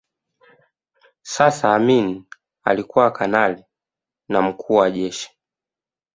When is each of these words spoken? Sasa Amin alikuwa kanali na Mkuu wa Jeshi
Sasa 1.21 1.73
Amin 1.75 2.23
alikuwa 2.63 3.11
kanali 3.11 3.63
na 4.29 4.41
Mkuu 4.41 4.75
wa 4.75 4.91
Jeshi 4.91 5.29